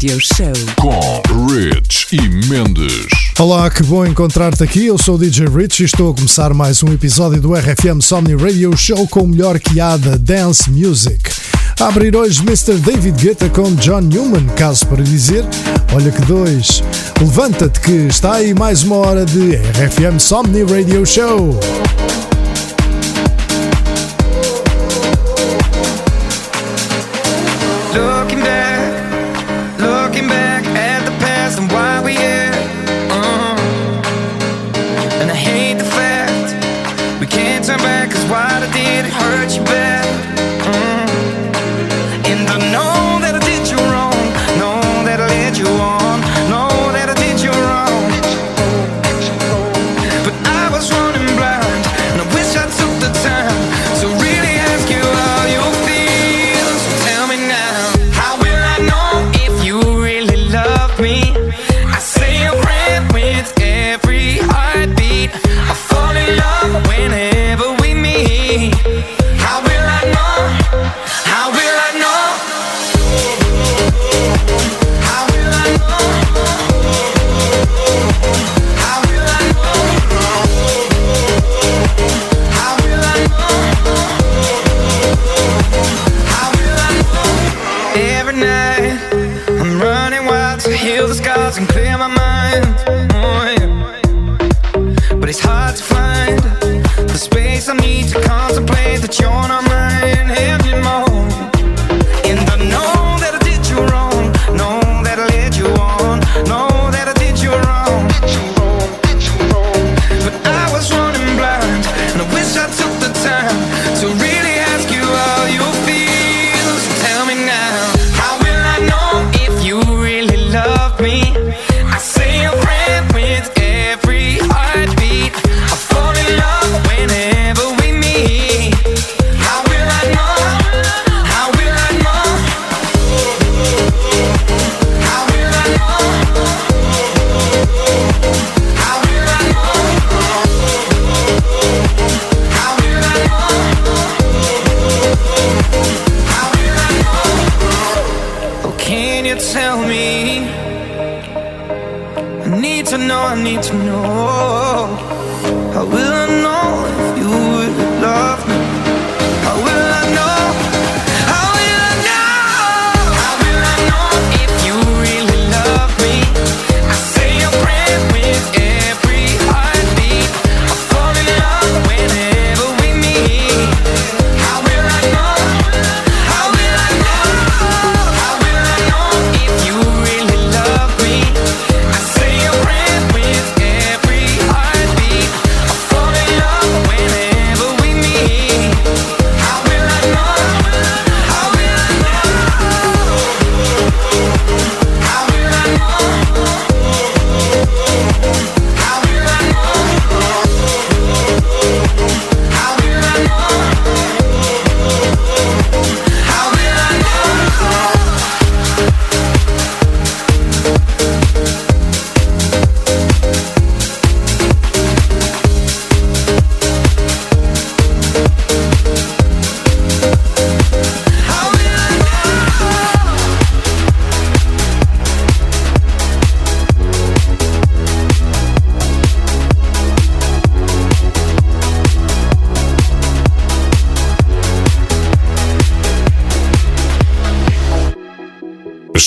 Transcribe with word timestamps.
Radio 0.00 0.18
Show 0.18 0.74
com 0.76 1.46
Rich 1.46 2.06
e 2.10 2.46
Mendes. 2.48 3.06
Olá, 3.38 3.68
que 3.68 3.82
bom 3.82 4.06
encontrar-te 4.06 4.62
aqui. 4.62 4.86
Eu 4.86 4.96
sou 4.96 5.16
o 5.16 5.18
DJ 5.18 5.46
Rich 5.46 5.82
e 5.82 5.84
estou 5.84 6.10
a 6.10 6.14
começar 6.14 6.54
mais 6.54 6.82
um 6.82 6.90
episódio 6.90 7.38
do 7.38 7.52
RFM 7.52 8.00
Somni 8.00 8.34
Radio 8.34 8.74
Show 8.78 9.06
com 9.08 9.20
o 9.20 9.28
melhor 9.28 9.58
que 9.58 9.78
há 9.78 9.98
da 9.98 10.16
dance 10.16 10.70
music. 10.70 11.30
A 11.78 11.88
abrir 11.88 12.16
hoje 12.16 12.40
Mr. 12.40 12.78
David 12.78 13.22
Guetta 13.22 13.50
com 13.50 13.74
John 13.74 14.00
Newman, 14.00 14.46
caso 14.56 14.86
para 14.86 15.02
dizer. 15.02 15.44
Olha 15.92 16.10
que 16.10 16.22
dois. 16.22 16.82
Levanta-te 17.20 17.78
que 17.80 17.92
está 17.92 18.36
aí 18.36 18.54
mais 18.54 18.82
uma 18.82 18.96
hora 18.96 19.26
de 19.26 19.56
RFM 19.56 20.18
Somni 20.18 20.62
Radio 20.62 21.04
Show. 21.04 21.60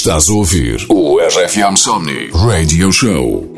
Estás 0.04 0.28
a 0.30 0.34
ouvir 0.34 0.86
o 0.90 1.18
RFM 1.18 1.78
Somni 1.78 2.30
Radio 2.34 2.92
Show. 2.92 3.53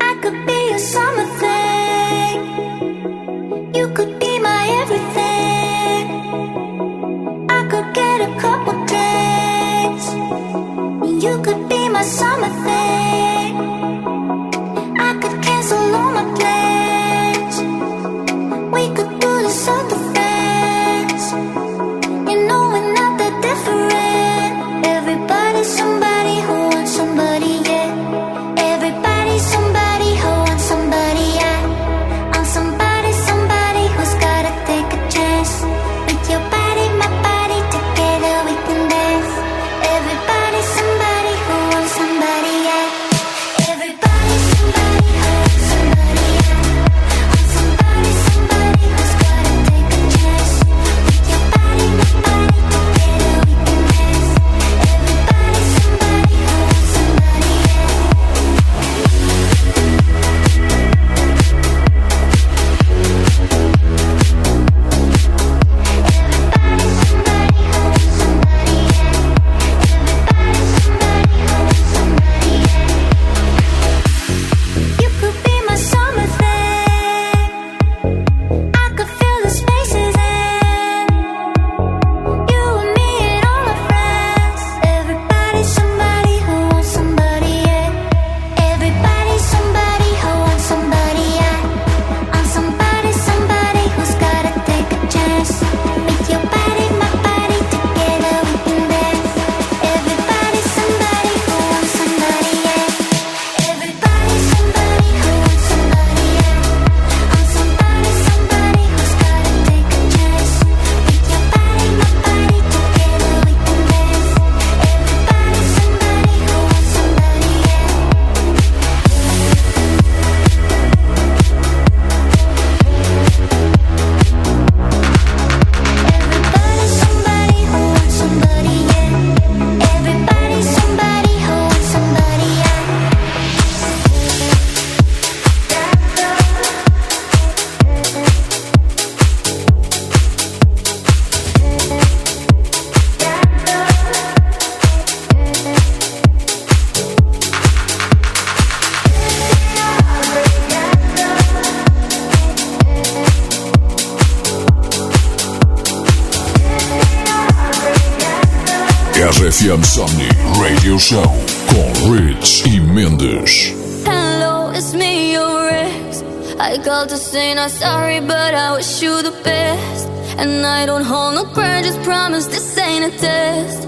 Insomni 159.76 160.26
Radio 160.58 160.98
Show 160.98 161.22
com 161.68 162.10
Rich 162.10 162.66
e 162.66 162.80
Mendes. 162.80 163.74
Hello, 164.06 164.70
it's 164.70 164.94
me, 164.94 165.34
your 165.34 165.68
ex. 165.68 166.24
I 166.58 166.78
called 166.78 167.10
to 167.10 167.18
say 167.18 167.52
not 167.52 167.70
sorry, 167.70 168.20
but 168.20 168.54
I 168.54 168.72
wish 168.72 169.02
you 169.02 169.22
the 169.22 169.32
best. 169.44 170.08
And 170.38 170.64
I 170.64 170.86
don't 170.86 171.04
hold 171.04 171.34
no 171.34 171.44
grudges, 171.52 171.94
promise 171.98 172.46
this 172.46 172.78
ain't 172.78 173.04
a 173.04 173.10
test. 173.18 173.86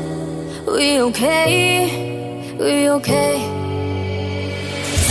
We 0.66 1.00
okay? 1.00 2.54
We 2.60 2.90
okay? 2.90 3.38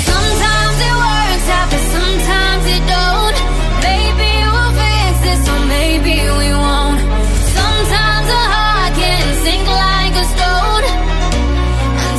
Sometimes 0.05 0.77
it 0.87 0.93
works 0.93 1.49
out, 1.57 1.69
but 1.71 1.83
sometimes 1.97 2.65
it 2.75 2.83
don't. 2.85 3.37
Maybe 3.81 4.29
we'll 4.45 4.73
fix 4.77 5.19
this, 5.25 5.49
or 5.49 5.59
maybe 5.65 6.21
we 6.37 6.51
won't. 6.53 6.86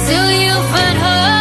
till 0.09 0.31
you 0.31 0.55
find 0.73 0.99
her. 0.99 1.38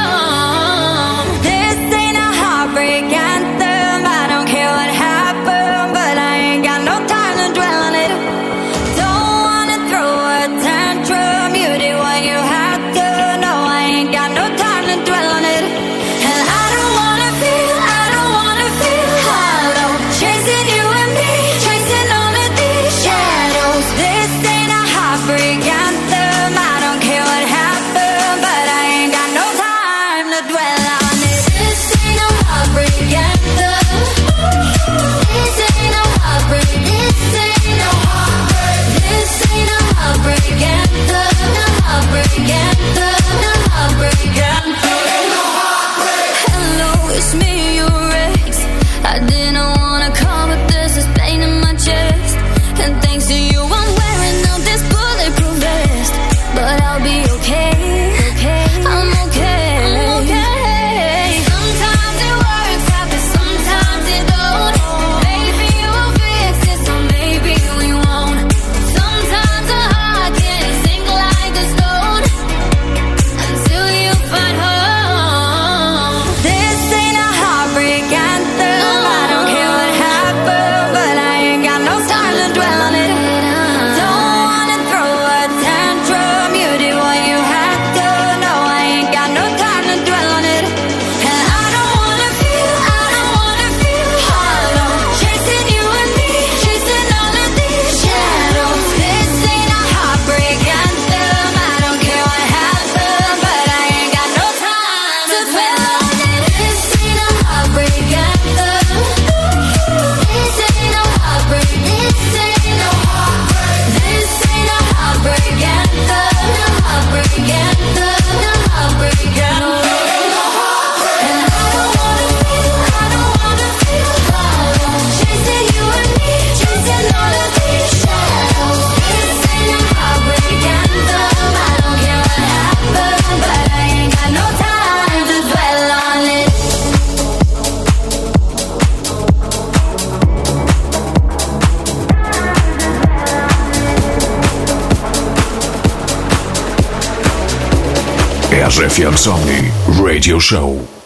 FM 148.97 150.01
Radio 150.01 150.39
Show. 150.39 150.96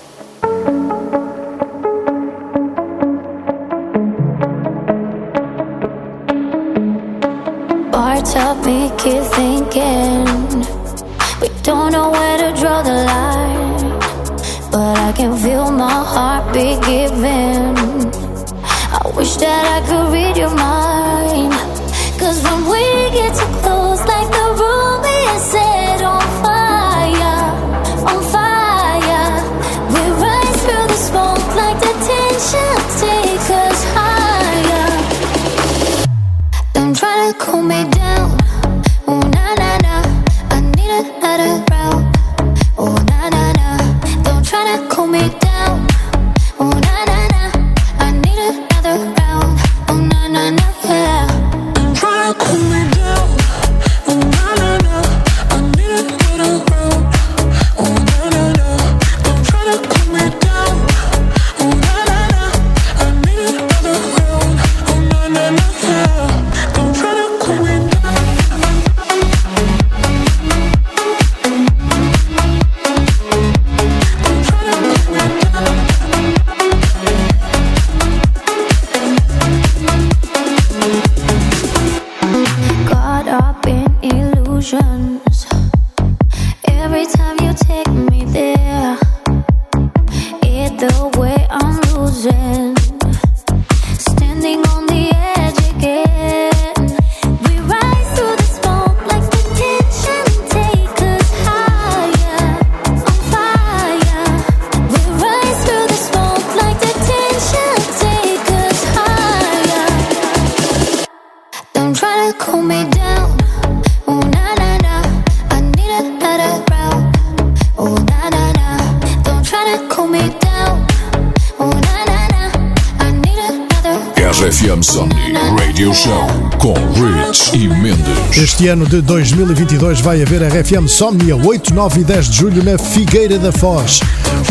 Este 128.61 128.69
ano 128.69 128.85
de 128.85 129.01
2022 129.01 130.01
vai 130.01 130.21
haver 130.21 130.43
RFM 130.43 130.87
Somni 130.87 131.31
a 131.31 131.35
8, 131.35 131.73
9 131.73 132.01
e 132.01 132.03
10 132.03 132.29
de 132.29 132.37
julho 132.37 132.63
na 132.63 132.77
Figueira 132.77 133.39
da 133.39 133.51
Foz. 133.51 134.01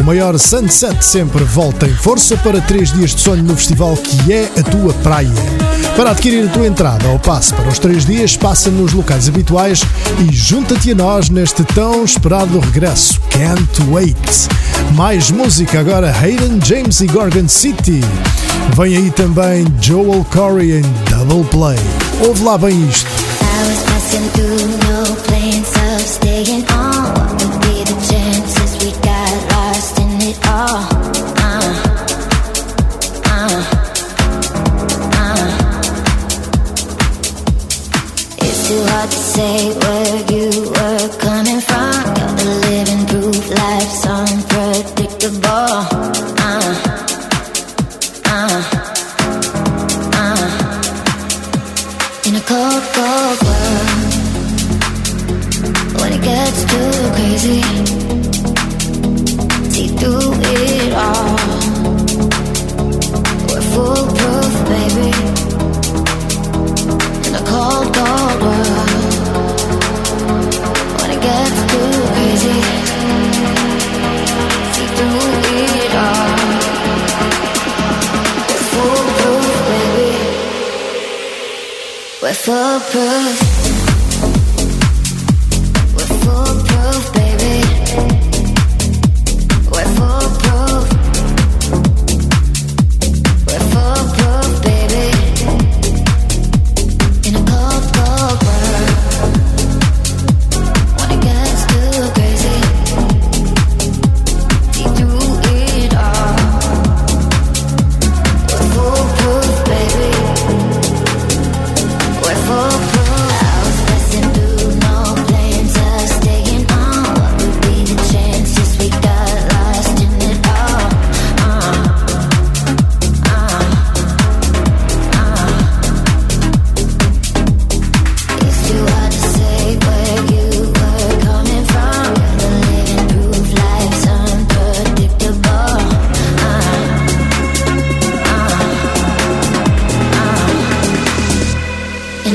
O 0.00 0.02
maior 0.02 0.36
sunset 0.36 1.04
sempre 1.04 1.44
volta 1.44 1.86
em 1.86 1.94
força 1.94 2.36
para 2.38 2.60
3 2.60 2.92
dias 2.92 3.14
de 3.14 3.20
sonho 3.20 3.44
no 3.44 3.56
festival 3.56 3.96
que 3.96 4.32
é 4.32 4.50
a 4.58 4.64
tua 4.64 4.92
praia. 4.94 5.30
Para 5.94 6.10
adquirir 6.10 6.48
a 6.48 6.52
tua 6.52 6.66
entrada 6.66 7.06
ou 7.06 7.20
passe 7.20 7.54
para 7.54 7.68
os 7.68 7.78
3 7.78 8.04
dias, 8.04 8.36
passa 8.36 8.68
nos 8.68 8.92
locais 8.92 9.28
habituais 9.28 9.80
e 10.28 10.34
junta-te 10.34 10.90
a 10.90 10.94
nós 10.96 11.30
neste 11.30 11.62
tão 11.62 12.02
esperado 12.02 12.58
regresso. 12.58 13.20
Can't 13.30 13.92
wait! 13.92 14.18
Mais 14.96 15.30
música 15.30 15.78
agora, 15.78 16.12
Hayden 16.12 16.58
James 16.64 17.00
e 17.00 17.06
Gorgon 17.06 17.46
City. 17.46 18.00
Vem 18.76 18.96
aí 18.96 19.10
também 19.12 19.64
Joel 19.80 20.26
Corey 20.32 20.78
em 20.78 20.82
Double 21.10 21.44
Play. 21.44 21.78
Ouve 22.26 22.42
lá 22.42 22.58
bem 22.58 22.88
isto. 22.88 23.19
Too 24.10 24.89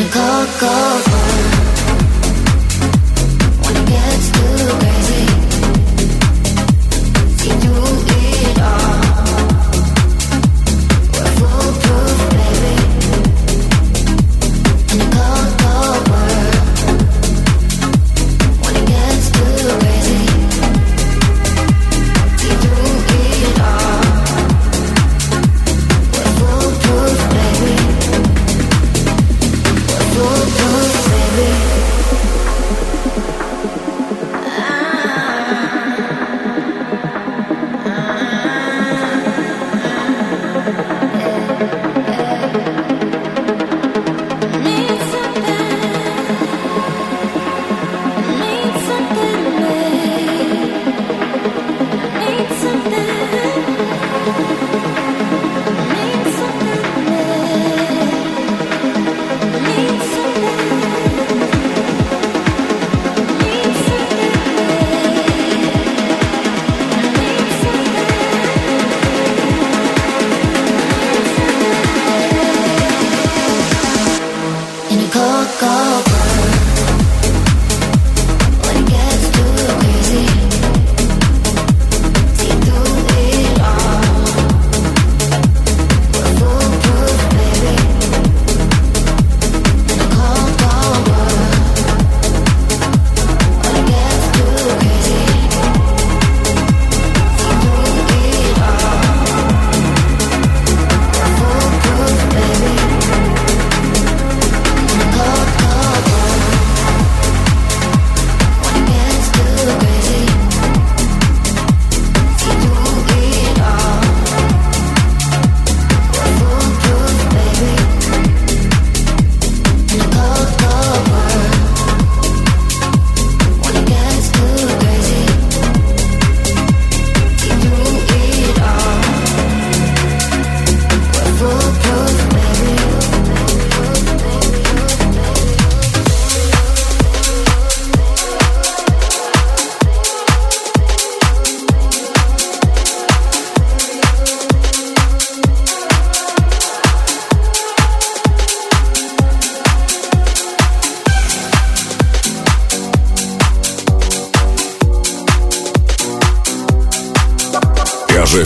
in 0.05 0.11
a 0.11 0.45
cold, 0.59 1.24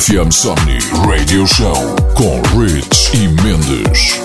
FM 0.10 0.32
Somnii 0.32 0.80
Radio 1.08 1.46
Show 1.46 1.96
com 2.16 2.42
Rich 2.60 3.12
e 3.14 3.28
Mendes. 3.28 4.20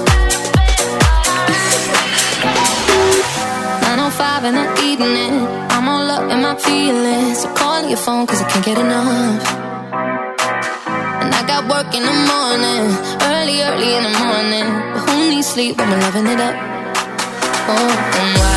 905 3.83 4.44
in 4.47 4.55
the 4.55 4.83
evening, 4.83 5.47
I'm 5.70 5.87
all 5.87 6.11
up 6.11 6.31
in 6.33 6.40
my 6.40 6.57
feelings. 6.57 7.42
So 7.42 7.49
calling 7.55 7.90
your 7.90 7.99
phone 7.99 8.27
cause 8.27 8.40
I 8.40 8.49
can't 8.49 8.64
get 8.64 8.79
enough. 8.79 9.44
And 11.20 11.35
I 11.35 11.44
got 11.47 11.68
work 11.68 11.94
in 11.94 12.03
the 12.03 12.16
morning, 12.33 12.97
early, 13.20 13.61
early 13.61 13.97
in 13.99 14.05
the 14.05 14.14
morning. 14.25 14.66
But 14.94 15.11
who 15.11 15.29
needs 15.29 15.49
sleep 15.49 15.77
when 15.77 15.90
we're 15.90 16.01
loving 16.01 16.27
it 16.29 16.40
up? 16.40 16.55
Oh, 17.68 18.20
and 18.20 18.38
why? 18.38 18.54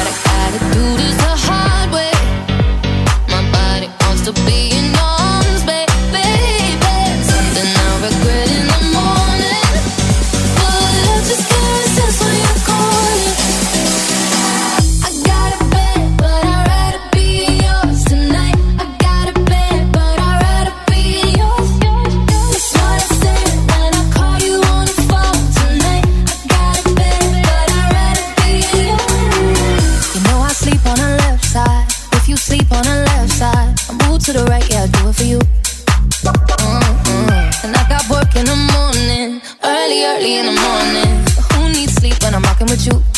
right, 34.47 34.69
yeah, 34.69 34.81
I'll 34.81 34.87
do 34.87 35.09
it 35.09 35.15
for 35.15 35.23
you. 35.23 35.39
Mm-hmm. 36.23 37.65
And 37.65 37.75
I 37.75 37.89
got 37.89 38.09
work 38.09 38.35
in 38.35 38.45
the 38.45 38.55
morning, 38.55 39.41
early, 39.63 40.05
early 40.05 40.37
in 40.37 40.45
the 40.45 40.55
morning. 40.55 41.25
Who 41.53 41.69
needs 41.73 41.93
sleep 41.93 42.21
when 42.23 42.35
I'm 42.35 42.43
rocking 42.43 42.67
with 42.67 42.85
you? 42.85 43.16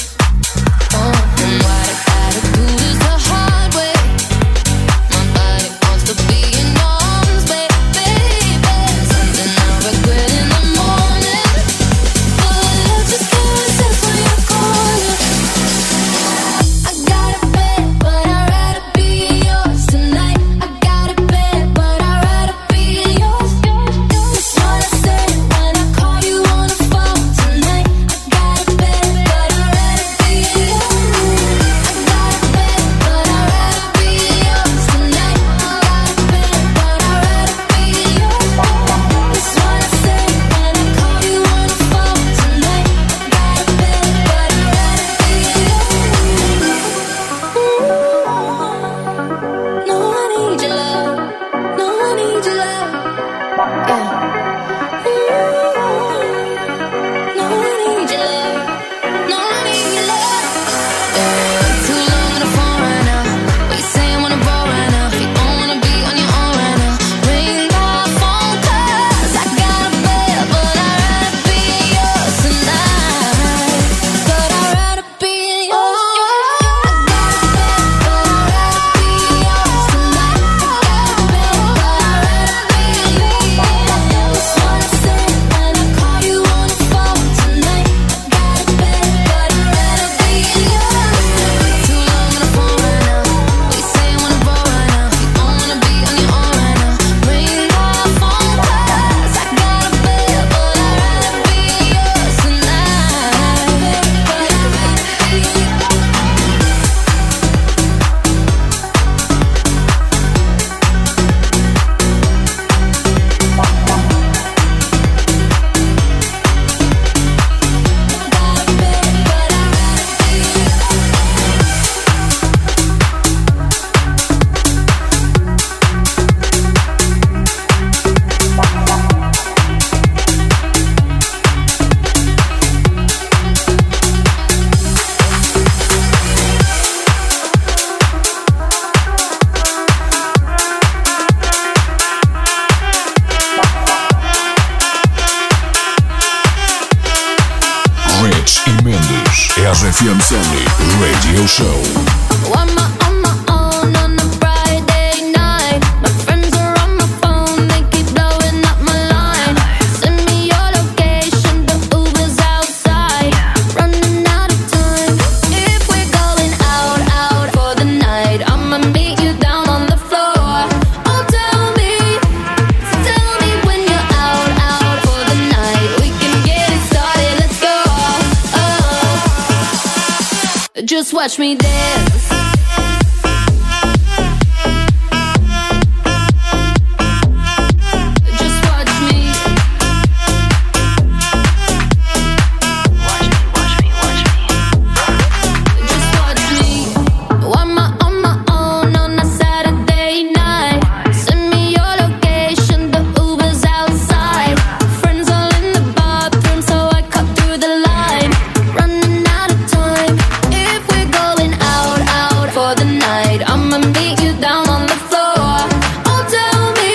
I'ma 213.28 213.80
meet 213.80 214.22
you 214.22 214.34
down 214.40 214.70
on 214.70 214.88
the 214.88 214.96
floor. 215.10 215.68
Oh, 216.08 216.24
tell 216.38 216.72
me, 216.80 216.94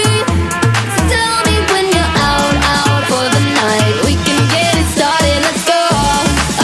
tell 1.13 1.39
me 1.49 1.57
when 1.71 1.85
you're 1.93 2.13
out, 2.31 2.55
out 2.73 3.05
for 3.11 3.25
the 3.35 3.43
night. 3.61 3.95
We 4.07 4.15
can 4.25 4.41
get 4.55 4.73
it 4.75 4.89
started, 4.97 5.39
let's 5.43 5.65
go. 5.69 5.83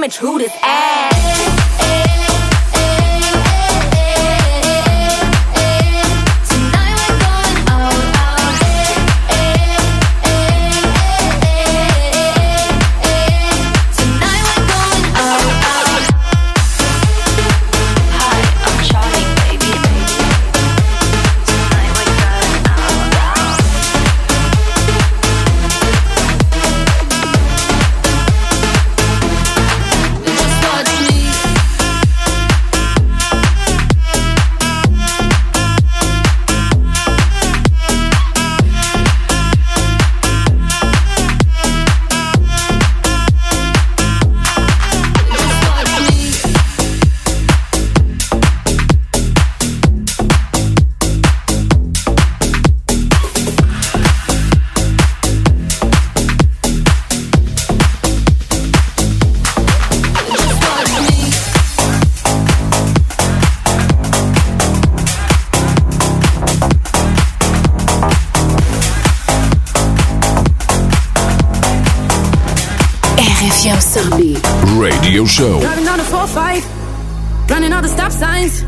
image, 0.00 0.16
who 0.16 0.38
this 0.38 0.56
ass? 0.62 1.09
Show. 75.30 75.60
Driving 75.60 75.84
down 75.84 75.98
the 75.98 76.04
4-5, 76.04 77.50
running 77.50 77.72
all 77.72 77.82
the 77.82 77.88
stop 77.88 78.10
signs. 78.10 78.62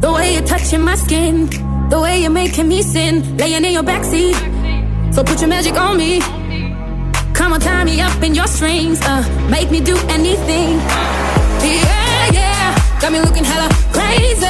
The 0.00 0.12
way 0.12 0.34
you're 0.34 0.46
touching 0.46 0.82
my 0.82 0.94
skin, 0.94 1.46
the 1.90 1.98
way 2.00 2.22
you're 2.22 2.30
making 2.30 2.68
me 2.68 2.80
sin, 2.82 3.36
laying 3.36 3.64
in 3.64 3.72
your 3.72 3.82
backseat. 3.82 4.36
So 5.12 5.24
put 5.24 5.40
your 5.40 5.48
magic 5.48 5.74
on 5.74 5.96
me. 5.96 6.20
Come 7.34 7.52
on, 7.54 7.60
tie 7.60 7.82
me 7.82 8.00
up 8.00 8.22
in 8.22 8.36
your 8.36 8.46
strings, 8.46 9.00
uh, 9.02 9.22
make 9.50 9.68
me 9.72 9.80
do 9.80 9.96
anything. 10.08 10.78
Yeah, 11.66 12.30
yeah, 12.32 13.00
got 13.00 13.10
me 13.10 13.20
looking 13.20 13.44
hella 13.44 13.68
crazy. 13.92 14.46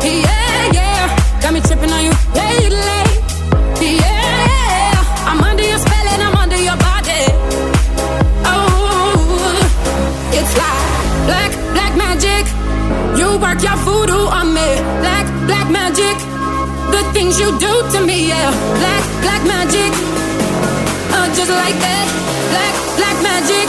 Yeah, 0.00 0.72
yeah, 0.72 1.40
got 1.42 1.52
me 1.52 1.60
tripping 1.60 1.90
on 1.90 2.02
you 2.02 2.12
lately. 2.34 3.03
work 13.54 13.62
your 13.62 13.76
voodoo 13.84 14.26
on 14.26 14.52
me. 14.52 14.68
Black, 15.00 15.26
black 15.46 15.70
magic. 15.70 16.16
The 16.90 17.02
things 17.12 17.38
you 17.38 17.56
do 17.58 17.72
to 17.92 18.04
me, 18.04 18.28
yeah. 18.28 18.50
Black, 18.80 19.02
black 19.22 19.42
magic. 19.46 19.92
Uh, 21.14 21.26
just 21.34 21.50
like 21.50 21.76
that. 21.86 22.06
Black, 22.50 22.74
black 22.98 23.16
magic. 23.22 23.66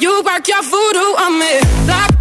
You 0.00 0.22
work 0.24 0.48
your 0.48 0.62
voodoo 0.62 1.10
on 1.24 1.38
me. 1.38 1.60
Black, 1.86 2.13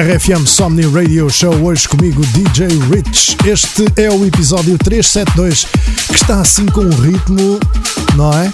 RFM 0.00 0.46
Somni 0.46 0.86
Radio 0.86 1.28
Show, 1.28 1.54
hoje 1.56 1.86
comigo 1.86 2.22
DJ 2.28 2.68
Rich. 2.90 3.36
Este 3.44 3.84
é 3.96 4.10
o 4.10 4.24
episódio 4.24 4.78
372 4.78 5.66
que 6.08 6.14
está 6.14 6.40
assim 6.40 6.64
com 6.64 6.80
um 6.80 6.88
ritmo, 6.88 7.60
não 8.16 8.32
é? 8.32 8.50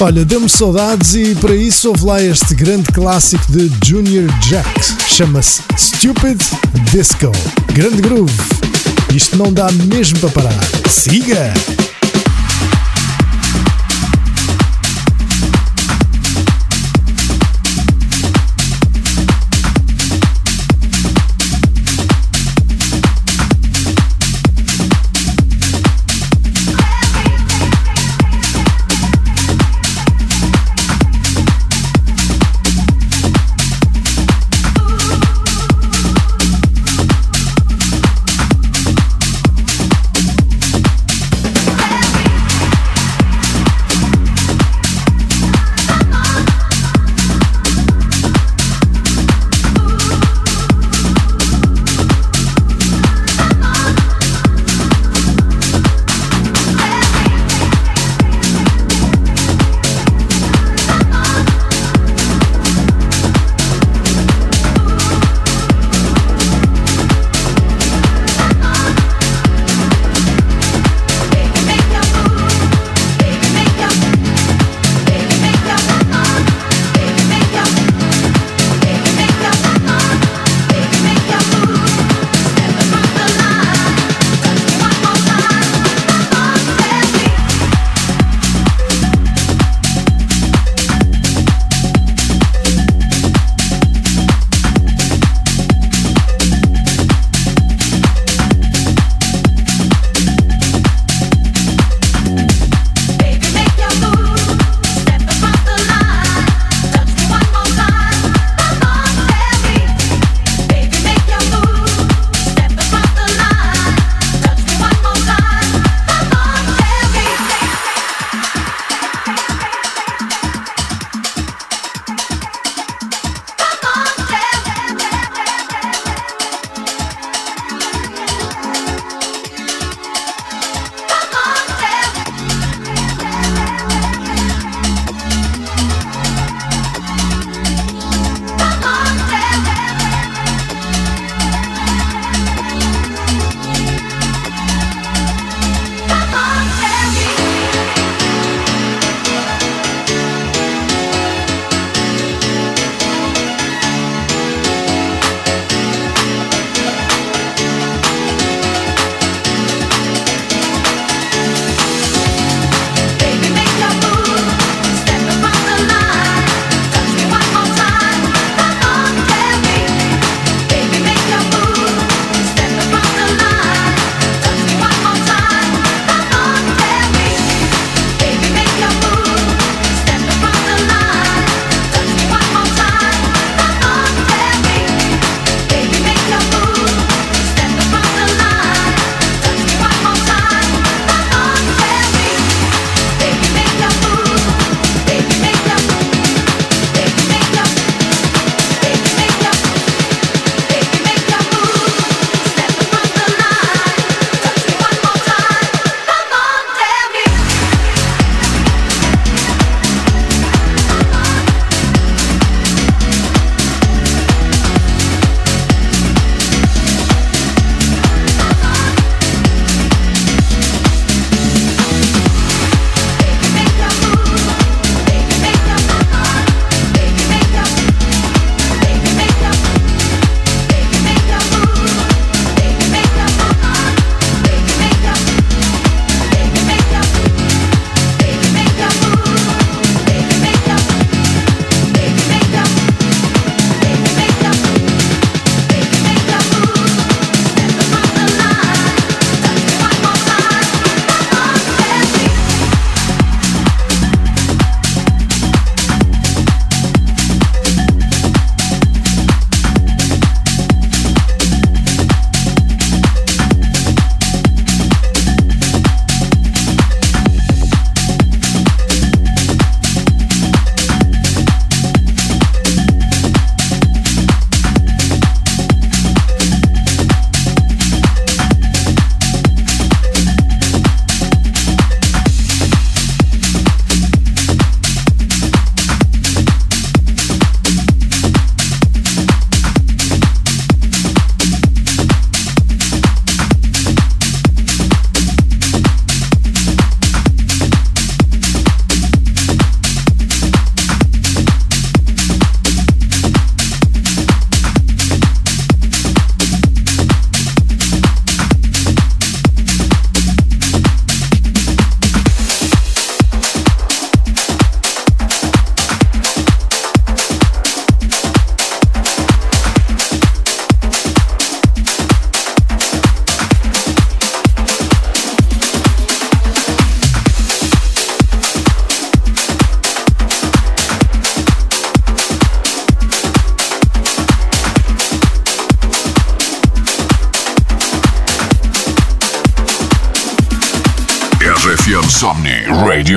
Olha, 0.00 0.24
deu-me 0.24 0.48
saudades 0.48 1.14
e 1.14 1.36
para 1.36 1.54
isso 1.54 1.90
houve 1.90 2.04
lá 2.04 2.20
este 2.20 2.56
grande 2.56 2.90
clássico 2.90 3.44
de 3.52 3.70
Junior 3.86 4.26
Jack. 4.40 4.68
Chama-se 5.06 5.62
Stupid 5.76 6.40
Disco. 6.90 7.30
Grande 7.72 8.02
groove. 8.02 8.34
Isto 9.14 9.36
não 9.36 9.52
dá 9.52 9.70
mesmo 9.70 10.18
para 10.18 10.30
parar. 10.30 10.90
Siga! 10.90 11.54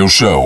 Radio 0.02 0.08
Show. 0.08 0.41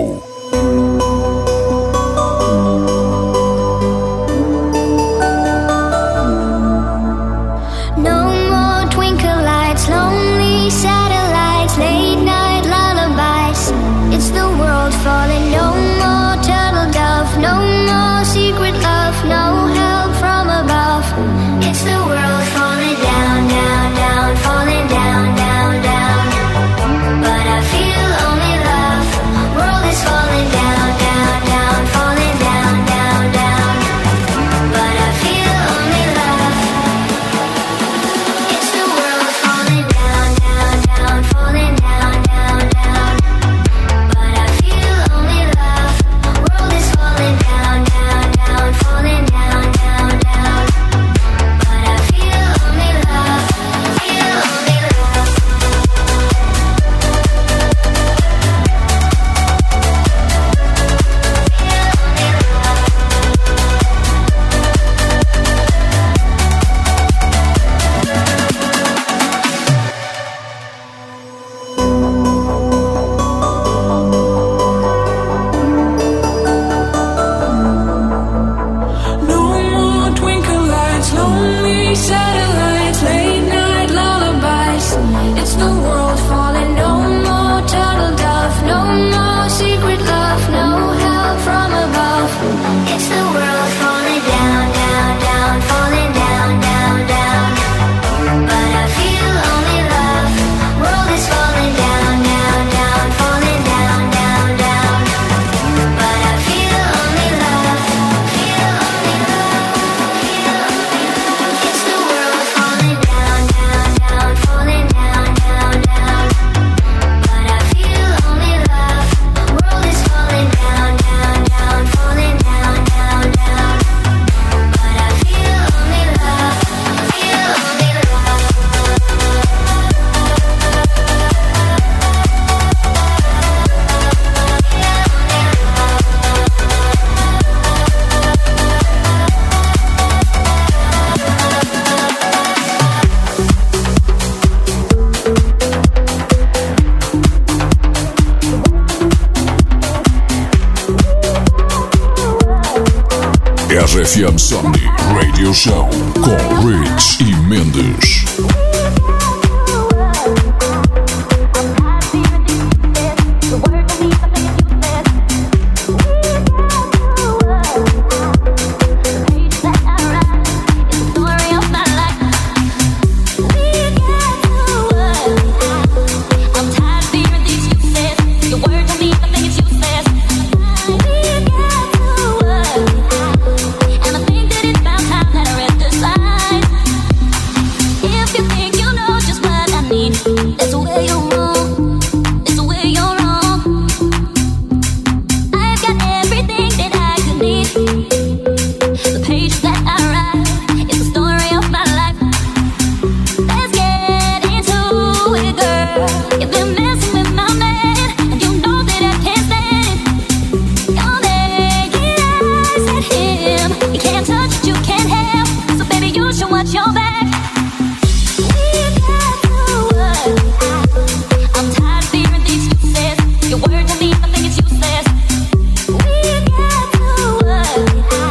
Work. 227.77 228.26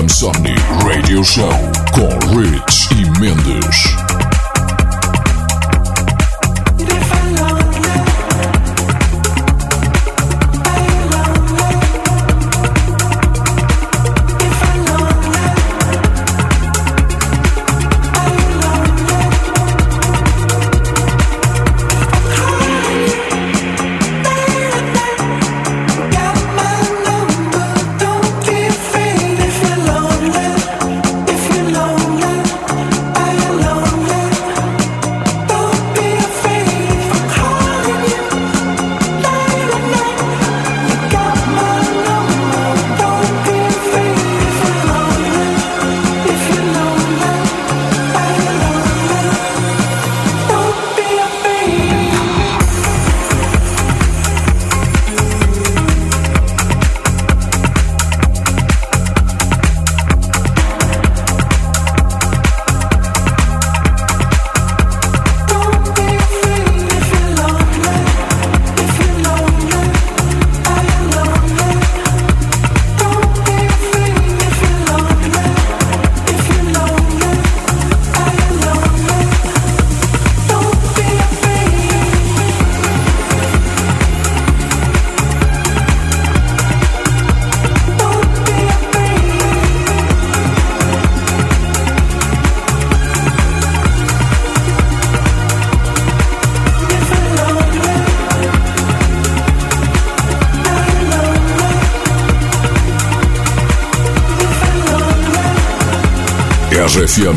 RFM 0.00 0.08
Somni 0.08 0.54
Radio 0.82 1.22
Show 1.22 1.50
com 1.92 2.38
Rich 2.38 2.88
e 2.92 3.20
Mendes. 3.20 3.89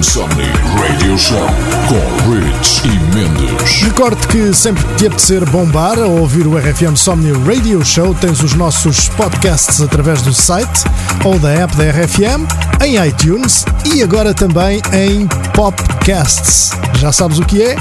RFM 0.04 0.12
Somni 0.12 0.52
Radio 0.76 1.18
Show 1.18 1.48
com 1.88 2.32
Rich 2.32 2.82
e 2.86 3.16
Mendes. 3.16 3.82
Recordo 3.84 4.28
que 4.28 4.54
sempre 4.54 4.84
que 4.84 4.96
te 4.96 5.08
apetecer 5.08 5.50
bombar 5.50 5.98
ou 5.98 6.20
ouvir 6.20 6.46
o 6.46 6.58
RFM 6.58 6.96
Somni 6.96 7.32
Radio 7.48 7.84
Show, 7.86 8.14
tens 8.14 8.44
os 8.44 8.54
nossos 8.54 9.08
podcasts 9.10 9.82
através 9.82 10.22
do 10.22 10.34
site 10.34 10.84
ou 11.24 11.40
da 11.40 11.52
app 11.52 11.76
da 11.78 11.86
RFM, 11.86 12.46
em 12.84 13.02
iTunes 13.08 13.66
e 13.96 14.04
agora 14.04 14.34
também 14.34 14.82
em 14.92 15.26
Popcasts. 15.54 16.72
Já 16.96 17.12
sabes 17.12 17.40
o 17.40 17.44
que 17.44 17.62
é? 17.62 17.78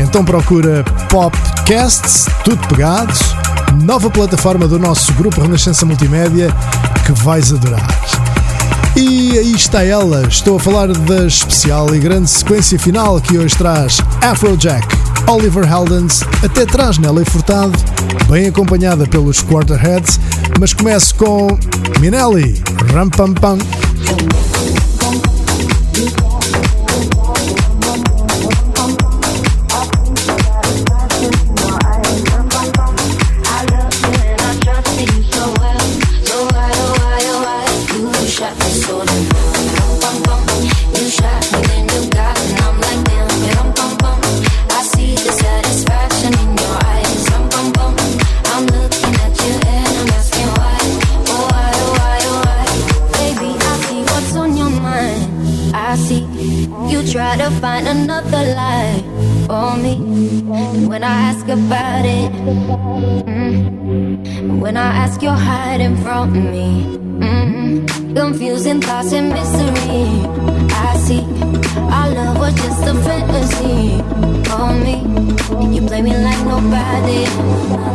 Então 0.00 0.24
procura 0.24 0.82
Popcasts, 1.10 2.26
tudo 2.42 2.66
pegado, 2.68 3.12
nova 3.84 4.08
plataforma 4.08 4.66
do 4.66 4.78
nosso 4.78 5.12
grupo 5.12 5.42
Renascença 5.42 5.84
Multimédia 5.84 6.50
que 7.04 7.12
vais 7.12 7.52
adorar. 7.52 8.29
E 9.02 9.38
aí 9.38 9.52
está 9.54 9.82
ela, 9.82 10.28
estou 10.28 10.58
a 10.58 10.60
falar 10.60 10.88
da 10.88 11.26
especial 11.26 11.94
e 11.94 11.98
grande 11.98 12.28
sequência 12.28 12.78
final 12.78 13.18
que 13.18 13.38
hoje 13.38 13.56
traz 13.56 13.96
Afrojack, 14.20 14.86
Oliver 15.26 15.66
Heldens, 15.66 16.20
até 16.44 16.66
traz 16.66 16.98
Nelly 16.98 17.24
Furtado, 17.24 17.72
bem 18.28 18.48
acompanhada 18.48 19.06
pelos 19.06 19.42
Quarterheads, 19.42 20.20
mas 20.58 20.74
começo 20.74 21.14
com 21.14 21.48
Minelli, 21.98 22.62
Ram 22.92 23.08
Pam 23.08 23.32
Pam. 23.32 23.56
Hiding 66.26 66.50
me. 66.50 66.98
Mm, 67.20 68.14
confusing 68.14 68.80
thoughts 68.80 69.12
and 69.12 69.28
mystery. 69.30 70.04
I 70.72 70.96
see 70.98 71.22
our 71.96 72.10
love 72.10 72.38
was 72.38 72.54
just 72.54 72.82
a 72.86 72.94
fantasy 73.06 74.02
for 74.48 74.72
me. 74.84 74.96
You 75.74 75.86
play 75.86 76.02
me 76.02 76.12
like 76.12 76.44
nobody. 76.44 77.89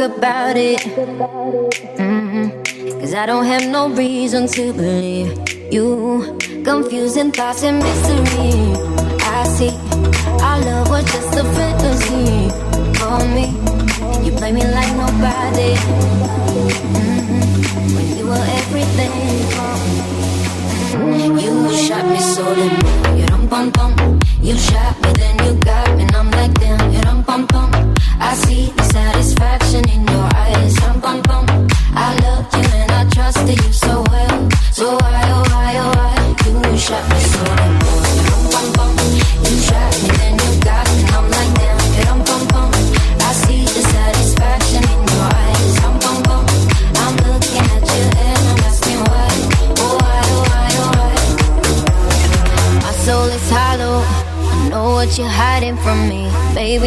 about 0.00 0.56
it. 0.56 0.80
Mm-hmm. 1.98 3.00
Cause 3.00 3.14
I 3.14 3.26
don't 3.26 3.44
have 3.44 3.66
no 3.68 3.88
reason 3.90 4.46
to 4.48 4.72
believe 4.72 5.72
you. 5.72 6.38
Confusing 6.64 7.30
thoughts 7.32 7.62
and 7.62 7.78
mystery. 7.78 8.74
I 9.20 9.44
see 9.56 9.70
our 10.42 10.58
love 10.60 10.90
was 10.90 11.04
just 11.04 11.36
a 11.36 11.44
fantasy 11.44 12.50
for 12.98 13.18
me. 13.34 13.46
And 14.14 14.26
you 14.26 14.32
play 14.32 14.52
me 14.52 14.62
like 14.62 14.92
nobody. 14.96 15.74
Mm-hmm. 16.96 17.94
When 17.94 18.16
you 18.16 18.26
were 18.26 18.46
everything 18.60 19.12
for 20.90 21.04
me. 21.04 21.42
You 21.42 21.52
shot 21.76 22.06
me 22.06 22.20
so 22.20 22.54
damn. 22.54 23.18
You 23.18 23.26
rum 23.26 23.46
bump, 23.46 23.74
bump. 23.74 23.99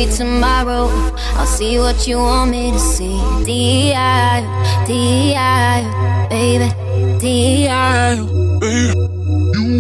free 0.04 0.16
tomorrow. 0.16 0.88
I'll 1.36 1.46
see 1.46 1.78
what 1.78 2.08
you 2.08 2.18
want 2.18 2.52
me 2.52 2.72
to 2.72 2.80
see. 2.80 3.18
D.I. 3.46 4.86
D.I. 4.88 6.28
Baby. 6.30 7.20
D.I. 7.20 8.16
Baby. 8.60 9.00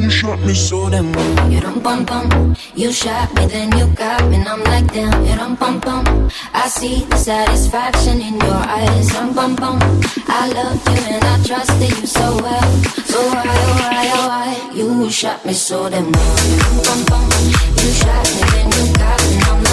You 0.03 0.09
shot 0.09 0.39
me 0.41 0.53
so 0.53 0.89
damn 0.89 1.11
well. 1.11 1.51
You 1.51 1.61
don't 1.61 1.81
bum 1.81 2.05
bum. 2.05 2.55
You 2.75 2.91
shot 2.91 3.33
me, 3.35 3.45
then 3.47 3.71
you 3.77 3.87
got 3.95 4.29
me, 4.29 4.37
and 4.37 4.47
I'm 4.47 4.63
like 4.63 4.91
damn. 4.93 5.25
You 5.25 5.35
don't 5.35 5.59
bum 5.59 5.79
bum. 5.79 6.29
I 6.53 6.67
see 6.67 7.05
the 7.05 7.17
satisfaction 7.17 8.21
in 8.21 8.35
your 8.35 8.63
eyes. 8.79 9.15
I'm 9.15 9.33
bum 9.33 9.55
bum. 9.55 9.79
I 10.27 10.49
love 10.49 10.81
you 10.87 11.13
and 11.13 11.23
I 11.23 11.43
trusted 11.43 11.89
you 12.01 12.07
so 12.07 12.35
well. 12.41 12.71
So 13.11 13.19
why, 13.19 13.43
oh 13.45 13.73
why, 13.79 14.11
oh 14.17 14.27
why? 14.27 14.75
You 14.75 15.09
shot 15.09 15.45
me 15.45 15.53
so 15.53 15.89
damn 15.89 16.11
well. 16.11 16.37
You 16.49 16.57
don't 16.59 16.83
bum 16.83 17.05
bum. 17.05 17.23
You 17.81 17.91
shot 18.01 18.25
me, 18.35 18.41
then 18.53 18.67
you 18.75 18.93
got 18.97 19.21
me, 19.21 19.35
and 19.35 19.43
I'm 19.43 19.63
like 19.63 19.72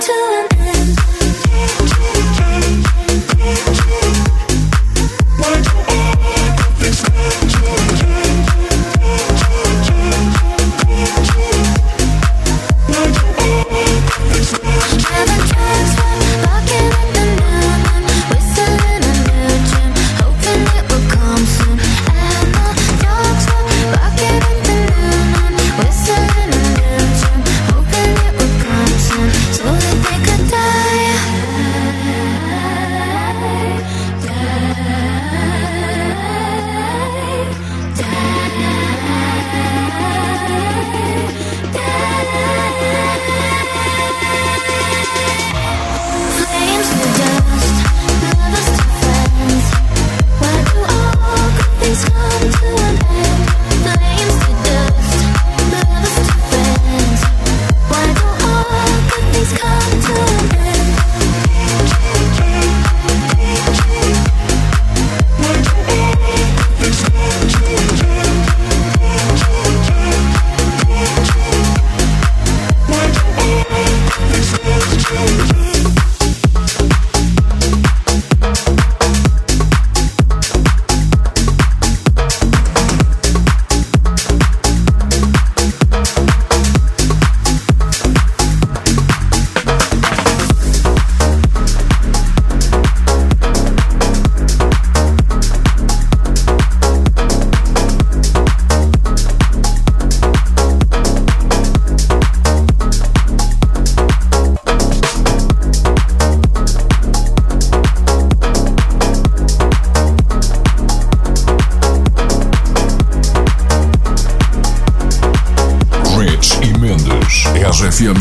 to 0.00 0.12
an 0.12 0.68
end. 0.68 0.79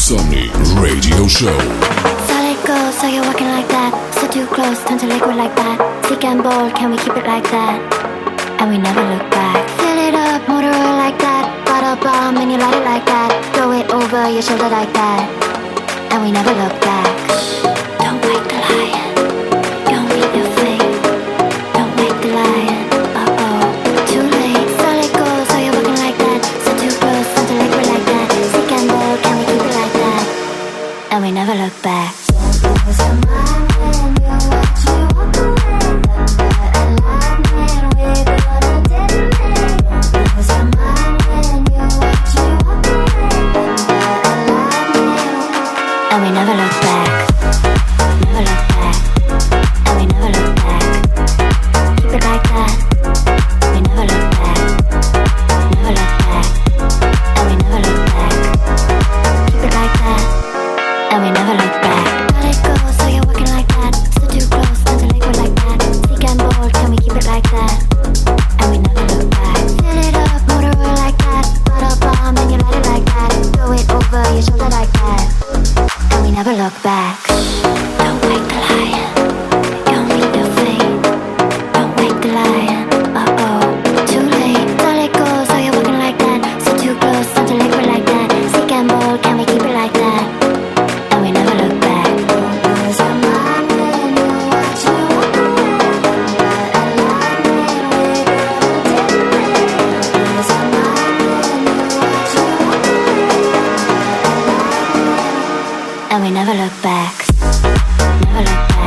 Insomni 0.10 0.50
Radio 0.82 1.28
Show. 1.28 1.60
Solid 2.26 2.58
gold, 2.66 2.94
so 2.98 3.06
you're 3.06 3.22
walking 3.22 3.46
like 3.46 3.68
that. 3.70 3.94
So 4.18 4.26
too 4.26 4.48
close, 4.48 4.84
turn 4.86 4.98
to 4.98 5.06
liquid 5.06 5.36
like 5.36 5.56
that. 5.56 5.78
Thick 6.10 6.26
and 6.26 6.42
bold, 6.42 6.74
can 6.74 6.90
we 6.90 6.98
keep 6.98 7.14
it 7.14 7.28
like 7.28 7.46
that? 7.54 7.78
And 8.58 8.72
we 8.72 8.80
never 8.80 9.06
look 9.06 9.30
back. 9.30 9.70
Fill 9.78 10.00
it 10.02 10.16
up, 10.18 10.42
motor 10.50 10.74
oil 10.74 10.98
like 10.98 11.20
that. 11.22 11.46
Bottle 11.62 12.02
bomb, 12.02 12.38
and 12.42 12.50
you 12.52 12.58
light 12.58 12.74
it 12.74 12.86
like 12.90 13.06
that. 13.06 13.54
Throw 13.54 13.70
it 13.70 13.86
over 13.94 14.28
your 14.34 14.42
shoulder 14.42 14.70
like 14.70 14.92
that. 14.98 15.30
And 16.10 16.24
we 16.26 16.32
never 16.32 16.58
look 16.58 16.82
back. 16.82 17.59
and 106.12 106.24
we 106.24 106.32
never 106.32 106.54
look 106.54 106.74
back. 106.82 107.14
Never 108.26 108.40
look 108.40 108.46
back. 108.46 108.79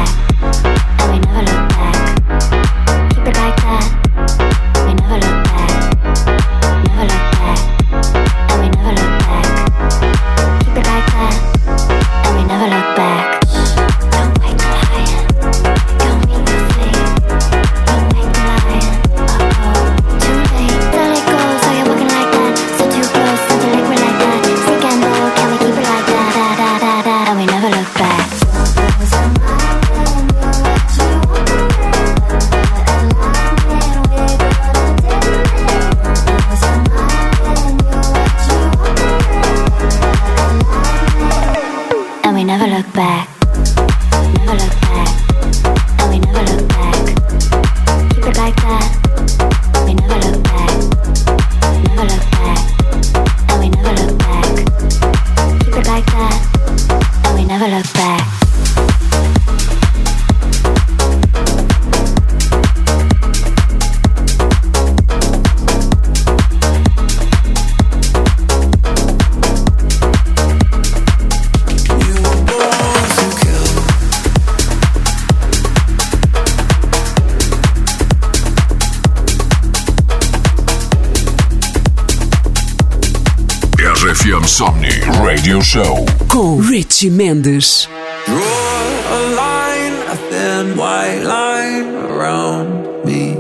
Márcio 87.03 87.11
Mendes. 87.11 87.89
Draw 88.27 88.39
a 88.39 89.21
line, 89.35 89.95
a 90.09 90.17
thin 90.31 90.77
white 90.77 91.23
line 91.23 91.95
around 91.95 93.05
me. 93.05 93.35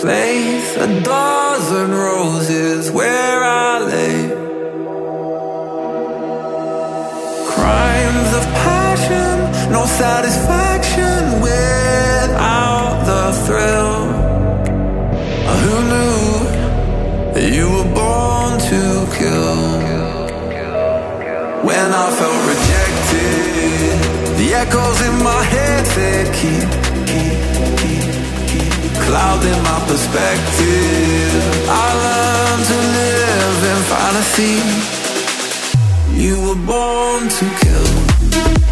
Place 0.00 0.76
a 0.76 1.00
dozen 1.02 1.90
roses 1.92 2.90
where 2.90 3.44
I 3.44 3.78
lay. 3.78 4.28
Crimes 7.54 8.34
of 8.34 8.44
passion, 8.64 9.72
no 9.72 9.86
satisfaction. 9.86 11.01
I 21.94 22.10
felt 22.18 22.40
rejected. 22.52 23.96
The 24.38 24.48
echoes 24.54 25.00
in 25.08 25.14
my 25.22 25.42
head 25.54 25.86
said, 25.86 26.24
keep, 26.40 26.68
keep, 27.10 27.38
keep, 27.80 28.06
keep. 28.50 28.72
Clouding 29.06 29.60
my 29.62 29.78
perspective. 29.90 31.42
I 31.68 31.86
learned 32.04 32.64
to 32.72 32.78
live 32.98 33.58
in 33.72 33.80
fantasy. 33.92 34.56
You 36.22 36.34
were 36.46 36.60
born 36.66 37.28
to 37.28 37.44
kill. 37.60 38.71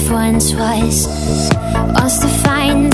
once 0.00 0.54
was, 0.54 1.06
us 1.06 2.18
to 2.20 2.28
find. 2.28 2.91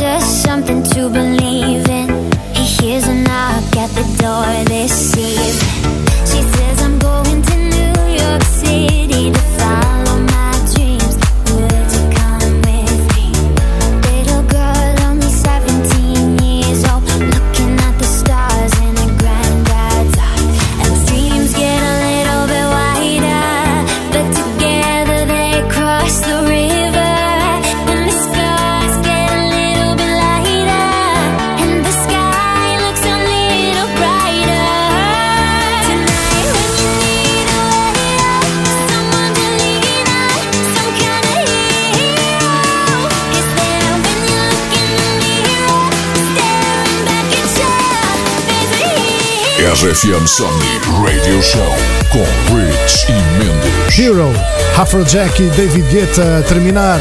FM 49.98 50.26
Somni 50.28 50.80
Radio 51.02 51.42
Show 51.42 51.76
com 52.12 52.22
Rich 52.54 53.06
e 53.08 53.38
Mendes. 53.38 53.98
Hero, 53.98 54.30
Afrojack 54.76 55.42
e 55.42 55.50
David 55.50 55.90
Guetta 55.90 56.38
a 56.38 56.42
terminar 56.42 57.00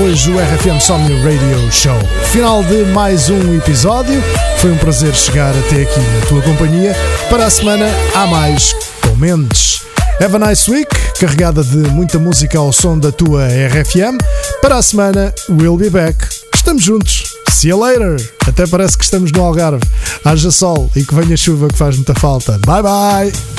hoje 0.00 0.30
o 0.30 0.38
RFM 0.38 0.80
Somni 0.80 1.14
Radio 1.22 1.70
Show. 1.70 1.98
Final 2.32 2.64
de 2.64 2.86
mais 2.86 3.28
um 3.28 3.54
episódio. 3.54 4.22
Foi 4.56 4.70
um 4.70 4.78
prazer 4.78 5.14
chegar 5.14 5.50
até 5.50 5.82
aqui 5.82 6.00
na 6.00 6.26
tua 6.26 6.40
companhia. 6.40 6.96
Para 7.28 7.44
a 7.44 7.50
semana 7.50 7.86
há 8.14 8.26
mais 8.26 8.74
com 9.02 9.14
Mendes. 9.16 9.82
Have 10.18 10.34
a 10.34 10.38
nice 10.38 10.70
week, 10.70 10.88
carregada 11.20 11.62
de 11.62 11.76
muita 11.76 12.18
música 12.18 12.58
ao 12.58 12.72
som 12.72 12.98
da 12.98 13.12
tua 13.12 13.46
RFM. 13.46 14.16
Para 14.62 14.76
a 14.78 14.82
semana, 14.82 15.34
we'll 15.50 15.76
be 15.76 15.90
back. 15.90 16.16
Estamos 16.54 16.82
juntos. 16.82 17.24
See 17.50 17.68
you 17.68 17.78
later. 17.78 18.16
Até 18.46 18.66
parece 18.66 18.96
que 18.96 19.04
estamos 19.04 19.32
no 19.32 19.42
Algarve 19.44 19.82
haja 20.24 20.50
sol 20.50 20.90
e 20.94 21.04
que 21.04 21.14
venha 21.14 21.36
chuva 21.36 21.68
que 21.68 21.76
faz 21.76 21.96
muita 21.96 22.14
falta. 22.14 22.58
Bye 22.66 22.82
bye! 22.82 23.57